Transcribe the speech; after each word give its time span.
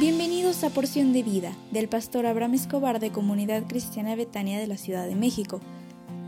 Bienvenidos 0.00 0.64
a 0.64 0.70
Porción 0.70 1.12
de 1.12 1.22
Vida 1.22 1.52
del 1.72 1.86
pastor 1.86 2.24
Abraham 2.24 2.54
Escobar 2.54 3.00
de 3.00 3.12
Comunidad 3.12 3.64
Cristiana 3.68 4.16
Betania 4.16 4.58
de 4.58 4.66
la 4.66 4.78
Ciudad 4.78 5.06
de 5.06 5.14
México. 5.14 5.60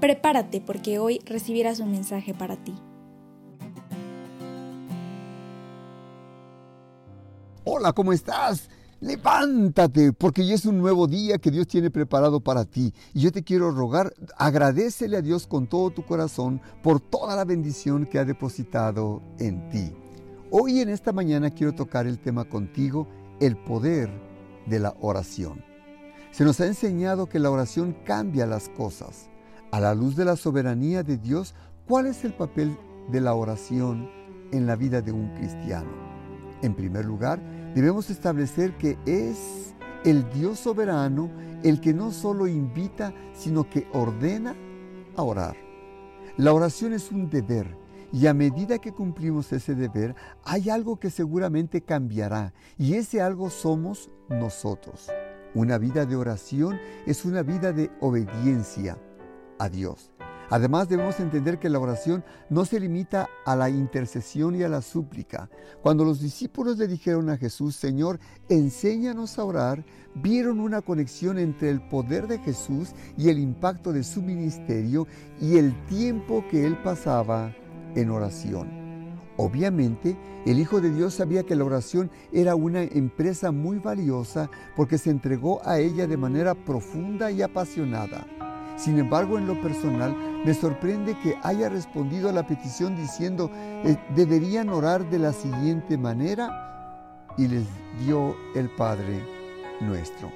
Prepárate 0.00 0.62
porque 0.62 0.98
hoy 0.98 1.20
recibirás 1.26 1.78
un 1.78 1.90
mensaje 1.90 2.32
para 2.32 2.56
ti. 2.56 2.74
Hola, 7.64 7.92
¿cómo 7.92 8.14
estás? 8.14 8.70
Levántate, 9.00 10.14
porque 10.14 10.46
ya 10.46 10.54
es 10.54 10.64
un 10.64 10.78
nuevo 10.78 11.06
día 11.06 11.36
que 11.36 11.50
Dios 11.50 11.66
tiene 11.66 11.90
preparado 11.90 12.40
para 12.40 12.64
ti. 12.64 12.94
Y 13.12 13.20
yo 13.20 13.32
te 13.32 13.44
quiero 13.44 13.70
rogar, 13.70 14.14
agradecele 14.38 15.18
a 15.18 15.20
Dios 15.20 15.46
con 15.46 15.66
todo 15.66 15.90
tu 15.90 16.06
corazón 16.06 16.62
por 16.82 17.00
toda 17.00 17.36
la 17.36 17.44
bendición 17.44 18.06
que 18.06 18.18
ha 18.18 18.24
depositado 18.24 19.20
en 19.38 19.68
ti. 19.68 19.92
Hoy 20.50 20.80
en 20.80 20.88
esta 20.88 21.12
mañana 21.12 21.50
quiero 21.50 21.74
tocar 21.74 22.06
el 22.06 22.18
tema 22.18 22.46
contigo, 22.46 23.06
el 23.40 23.56
poder 23.56 24.10
de 24.66 24.78
la 24.78 24.94
oración. 25.00 25.64
Se 26.30 26.44
nos 26.44 26.60
ha 26.60 26.66
enseñado 26.66 27.26
que 27.26 27.38
la 27.38 27.50
oración 27.50 27.96
cambia 28.04 28.46
las 28.46 28.68
cosas. 28.68 29.30
A 29.70 29.80
la 29.80 29.94
luz 29.94 30.16
de 30.16 30.24
la 30.24 30.36
soberanía 30.36 31.02
de 31.02 31.16
Dios, 31.16 31.54
¿cuál 31.86 32.06
es 32.06 32.24
el 32.24 32.32
papel 32.32 32.76
de 33.10 33.20
la 33.20 33.34
oración 33.34 34.10
en 34.52 34.66
la 34.66 34.76
vida 34.76 35.02
de 35.02 35.12
un 35.12 35.28
cristiano? 35.34 35.90
En 36.62 36.74
primer 36.74 37.04
lugar, 37.04 37.40
debemos 37.74 38.10
establecer 38.10 38.76
que 38.76 38.98
es 39.06 39.74
el 40.04 40.28
Dios 40.30 40.58
soberano 40.58 41.30
el 41.62 41.80
que 41.80 41.92
no 41.92 42.12
solo 42.12 42.46
invita, 42.46 43.12
sino 43.34 43.68
que 43.68 43.86
ordena 43.92 44.54
a 45.16 45.22
orar. 45.22 45.56
La 46.36 46.52
oración 46.52 46.92
es 46.92 47.10
un 47.10 47.28
deber 47.28 47.76
y 48.12 48.26
a 48.26 48.34
medida 48.34 48.78
que 48.78 48.92
cumplimos 48.92 49.52
ese 49.52 49.74
deber, 49.74 50.14
hay 50.44 50.70
algo 50.70 50.98
que 50.98 51.10
seguramente 51.10 51.82
cambiará 51.82 52.52
y 52.76 52.94
ese 52.94 53.20
algo 53.20 53.50
somos 53.50 54.10
nosotros. 54.28 55.08
Una 55.54 55.78
vida 55.78 56.06
de 56.06 56.16
oración 56.16 56.78
es 57.06 57.24
una 57.24 57.42
vida 57.42 57.72
de 57.72 57.90
obediencia 58.00 58.98
a 59.58 59.68
Dios. 59.68 60.12
Además 60.50 60.88
debemos 60.88 61.20
entender 61.20 61.58
que 61.58 61.68
la 61.68 61.78
oración 61.78 62.24
no 62.48 62.64
se 62.64 62.80
limita 62.80 63.28
a 63.44 63.54
la 63.54 63.68
intercesión 63.68 64.54
y 64.54 64.62
a 64.62 64.68
la 64.68 64.80
súplica. 64.80 65.50
Cuando 65.82 66.04
los 66.04 66.20
discípulos 66.20 66.78
le 66.78 66.88
dijeron 66.88 67.28
a 67.28 67.36
Jesús, 67.36 67.76
Señor, 67.76 68.18
enséñanos 68.48 69.38
a 69.38 69.44
orar, 69.44 69.84
vieron 70.14 70.60
una 70.60 70.80
conexión 70.80 71.38
entre 71.38 71.68
el 71.68 71.86
poder 71.88 72.28
de 72.28 72.38
Jesús 72.38 72.92
y 73.18 73.28
el 73.28 73.38
impacto 73.38 73.92
de 73.92 74.02
su 74.02 74.22
ministerio 74.22 75.06
y 75.38 75.58
el 75.58 75.74
tiempo 75.86 76.42
que 76.50 76.66
él 76.66 76.78
pasaba 76.82 77.54
en 77.94 78.10
oración. 78.10 78.88
Obviamente, 79.36 80.16
el 80.46 80.58
Hijo 80.58 80.80
de 80.80 80.90
Dios 80.90 81.14
sabía 81.14 81.44
que 81.44 81.54
la 81.54 81.64
oración 81.64 82.10
era 82.32 82.56
una 82.56 82.82
empresa 82.82 83.52
muy 83.52 83.78
valiosa 83.78 84.50
porque 84.74 84.98
se 84.98 85.10
entregó 85.10 85.60
a 85.64 85.78
ella 85.78 86.08
de 86.08 86.16
manera 86.16 86.54
profunda 86.54 87.30
y 87.30 87.42
apasionada. 87.42 88.26
Sin 88.76 88.98
embargo, 88.98 89.38
en 89.38 89.46
lo 89.46 89.60
personal, 89.60 90.16
me 90.44 90.54
sorprende 90.54 91.16
que 91.22 91.36
haya 91.42 91.68
respondido 91.68 92.28
a 92.28 92.32
la 92.32 92.46
petición 92.46 92.96
diciendo, 92.96 93.50
eh, 93.54 93.96
deberían 94.14 94.68
orar 94.70 95.08
de 95.08 95.18
la 95.18 95.32
siguiente 95.32 95.96
manera 95.96 97.28
y 97.36 97.46
les 97.46 97.64
dio 98.04 98.34
el 98.56 98.68
Padre 98.70 99.24
nuestro. 99.80 100.30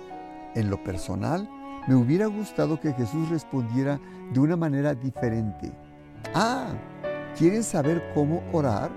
En 0.55 0.71
lo 0.71 0.83
personal, 0.83 1.49
me 1.89 1.97
hubiera 1.97 2.27
gustado 2.27 2.79
que 2.79 2.93
Jesús 2.93 3.29
respondiera 3.31 4.01
de 4.33 4.41
una 4.41 4.57
manera 4.57 4.95
diferente. 4.95 5.73
Ah, 6.35 6.69
¿Quieren 7.37 7.63
saber 7.63 8.03
cómo 8.15 8.43
orar? 8.53 8.91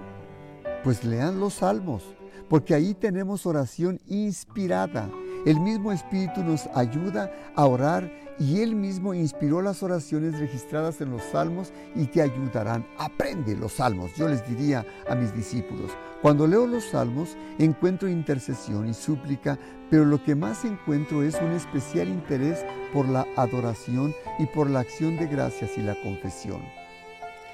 Pues 0.83 1.05
lean 1.05 1.39
los 1.39 1.55
salmos, 1.55 2.03
porque 2.49 2.73
ahí 2.73 2.93
tenemos 2.93 3.45
oración 3.45 4.01
inspirada. 4.07 5.09
El 5.45 5.61
mismo 5.61 5.93
Espíritu 5.93 6.43
nos 6.43 6.67
ayuda 6.75 7.31
a 7.55 7.65
orar 7.65 8.11
y 8.37 8.59
Él 8.59 8.75
mismo 8.75 9.13
inspiró 9.13 9.61
las 9.61 9.81
oraciones 9.83 10.37
registradas 10.37 10.99
en 10.99 11.11
los 11.11 11.23
salmos 11.23 11.71
y 11.95 12.07
te 12.07 12.21
ayudarán. 12.21 12.85
Aprende 12.97 13.55
los 13.55 13.73
salmos, 13.73 14.11
yo 14.17 14.27
les 14.27 14.45
diría 14.45 14.85
a 15.07 15.15
mis 15.15 15.33
discípulos. 15.33 15.91
Cuando 16.21 16.45
leo 16.45 16.67
los 16.67 16.83
salmos 16.83 17.37
encuentro 17.57 18.09
intercesión 18.09 18.89
y 18.89 18.93
súplica, 18.93 19.57
pero 19.89 20.03
lo 20.03 20.21
que 20.21 20.35
más 20.35 20.65
encuentro 20.65 21.23
es 21.23 21.35
un 21.35 21.51
especial 21.51 22.09
interés 22.09 22.65
por 22.91 23.07
la 23.07 23.25
adoración 23.37 24.13
y 24.39 24.45
por 24.47 24.69
la 24.69 24.81
acción 24.81 25.15
de 25.15 25.27
gracias 25.27 25.77
y 25.77 25.81
la 25.81 25.95
confesión. 26.01 26.61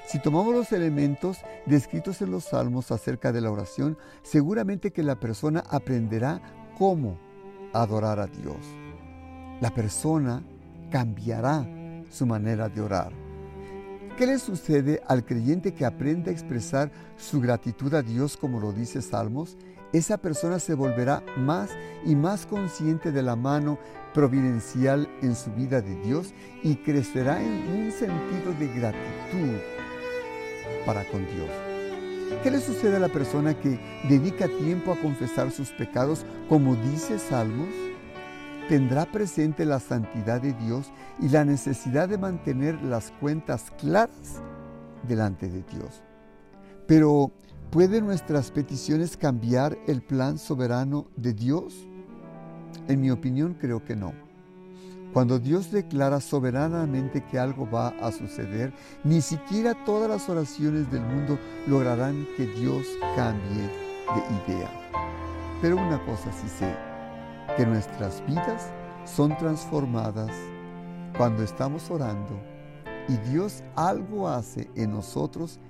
Si 0.06 0.18
tomamos 0.18 0.54
los 0.54 0.72
elementos 0.72 1.38
descritos 1.64 2.20
en 2.22 2.30
los 2.30 2.44
salmos 2.44 2.90
acerca 2.90 3.32
de 3.32 3.40
la 3.40 3.50
oración, 3.50 3.96
seguramente 4.22 4.90
que 4.90 5.02
la 5.02 5.18
persona 5.18 5.62
aprenderá 5.70 6.42
cómo 6.76 7.18
adorar 7.72 8.18
a 8.18 8.26
Dios. 8.26 8.56
La 9.60 9.70
persona 9.72 10.42
cambiará 10.90 11.66
su 12.10 12.26
manera 12.26 12.68
de 12.68 12.80
orar. 12.80 13.12
¿Qué 14.18 14.26
le 14.26 14.38
sucede 14.38 15.00
al 15.06 15.24
creyente 15.24 15.72
que 15.72 15.86
aprende 15.86 16.30
a 16.30 16.32
expresar 16.34 16.90
su 17.16 17.40
gratitud 17.40 17.94
a 17.94 18.02
Dios 18.02 18.36
como 18.36 18.60
lo 18.60 18.72
dice 18.72 19.00
Salmos? 19.00 19.56
Esa 19.92 20.18
persona 20.18 20.58
se 20.58 20.74
volverá 20.74 21.22
más 21.38 21.70
y 22.04 22.14
más 22.16 22.44
consciente 22.44 23.12
de 23.12 23.22
la 23.22 23.36
mano 23.36 23.78
providencial 24.12 25.08
en 25.22 25.34
su 25.34 25.50
vida 25.52 25.80
de 25.80 25.96
Dios 26.02 26.34
y 26.62 26.76
crecerá 26.76 27.42
en 27.42 27.68
un 27.68 27.92
sentido 27.92 28.52
de 28.58 28.68
gratitud 28.68 29.81
para 30.84 31.04
con 31.04 31.24
Dios. 31.26 31.50
¿Qué 32.42 32.50
le 32.50 32.60
sucede 32.60 32.96
a 32.96 33.00
la 33.00 33.08
persona 33.08 33.54
que 33.54 33.78
dedica 34.08 34.48
tiempo 34.48 34.92
a 34.92 35.00
confesar 35.00 35.50
sus 35.50 35.70
pecados 35.70 36.26
como 36.48 36.74
dice 36.74 37.18
Salmos? 37.18 37.68
Tendrá 38.68 39.06
presente 39.06 39.64
la 39.64 39.78
santidad 39.78 40.40
de 40.40 40.52
Dios 40.54 40.90
y 41.20 41.28
la 41.28 41.44
necesidad 41.44 42.08
de 42.08 42.18
mantener 42.18 42.82
las 42.82 43.12
cuentas 43.20 43.70
claras 43.78 44.40
delante 45.06 45.48
de 45.48 45.62
Dios. 45.62 46.02
Pero, 46.86 47.32
¿pueden 47.70 48.06
nuestras 48.06 48.50
peticiones 48.50 49.16
cambiar 49.16 49.78
el 49.86 50.02
plan 50.02 50.38
soberano 50.38 51.06
de 51.16 51.34
Dios? 51.34 51.86
En 52.88 53.00
mi 53.00 53.10
opinión, 53.10 53.54
creo 53.54 53.84
que 53.84 53.94
no. 53.94 54.12
Cuando 55.12 55.38
Dios 55.38 55.70
declara 55.70 56.20
soberanamente 56.20 57.22
que 57.22 57.38
algo 57.38 57.68
va 57.70 57.88
a 58.00 58.10
suceder, 58.12 58.72
ni 59.04 59.20
siquiera 59.20 59.84
todas 59.84 60.08
las 60.08 60.28
oraciones 60.30 60.90
del 60.90 61.02
mundo 61.02 61.38
lograrán 61.66 62.26
que 62.36 62.46
Dios 62.46 62.86
cambie 63.14 63.68
de 63.68 64.52
idea. 64.52 64.70
Pero 65.60 65.76
una 65.76 66.02
cosa 66.06 66.32
sí 66.32 66.48
sé, 66.48 66.74
que 67.56 67.66
nuestras 67.66 68.24
vidas 68.26 68.70
son 69.04 69.36
transformadas 69.36 70.30
cuando 71.18 71.42
estamos 71.42 71.90
orando 71.90 72.40
y 73.06 73.16
Dios 73.30 73.62
algo 73.76 74.28
hace 74.28 74.70
en 74.76 74.92
nosotros 74.92 75.60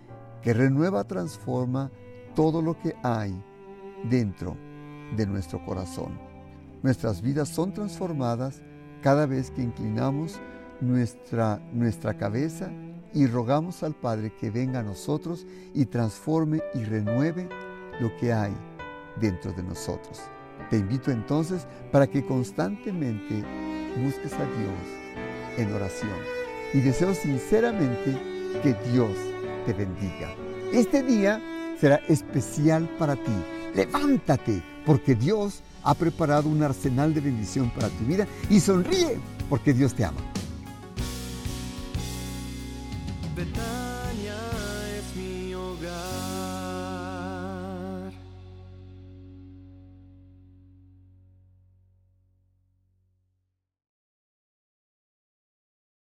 que 0.40 0.54
renueva, 0.54 1.02
transforma 1.02 1.90
todo 2.36 2.62
lo 2.62 2.78
que 2.78 2.94
hay 3.02 3.34
dentro 4.08 4.56
de 5.16 5.26
nuestro 5.26 5.64
corazón. 5.64 6.18
Nuestras 6.82 7.22
vidas 7.22 7.48
son 7.48 7.72
transformadas 7.72 8.62
cada 9.02 9.26
vez 9.26 9.50
que 9.50 9.62
inclinamos 9.62 10.40
nuestra, 10.80 11.60
nuestra 11.72 12.16
cabeza 12.16 12.70
y 13.12 13.26
rogamos 13.26 13.82
al 13.82 13.94
Padre 13.94 14.32
que 14.40 14.50
venga 14.50 14.80
a 14.80 14.82
nosotros 14.82 15.46
y 15.74 15.86
transforme 15.86 16.62
y 16.74 16.84
renueve 16.84 17.48
lo 18.00 18.16
que 18.16 18.32
hay 18.32 18.52
dentro 19.20 19.52
de 19.52 19.62
nosotros. 19.62 20.20
Te 20.70 20.78
invito 20.78 21.10
entonces 21.10 21.66
para 21.90 22.06
que 22.06 22.24
constantemente 22.24 23.44
busques 24.02 24.32
a 24.32 24.44
Dios 24.44 25.58
en 25.58 25.72
oración 25.74 26.18
y 26.72 26.80
deseo 26.80 27.14
sinceramente 27.14 28.16
que 28.62 28.74
Dios 28.90 29.12
te 29.66 29.72
bendiga. 29.74 30.34
Este 30.72 31.02
día 31.02 31.40
será 31.78 31.96
especial 32.08 32.88
para 32.98 33.16
ti. 33.16 33.32
Levántate 33.74 34.62
porque 34.86 35.14
Dios 35.14 35.62
ha 35.82 35.94
preparado 35.94 36.48
un 36.48 36.62
arsenal 36.62 37.14
de 37.14 37.20
bendición 37.20 37.70
para 37.70 37.88
tu 37.88 38.04
vida 38.04 38.26
y 38.48 38.60
sonríe 38.60 39.18
porque 39.48 39.72
Dios 39.72 39.94
te 39.94 40.04
ama. 40.04 40.20